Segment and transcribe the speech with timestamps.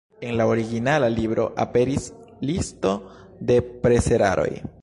[0.19, 2.09] En la originala libro aperis
[2.53, 2.97] listo
[3.51, 4.53] de preseraroj.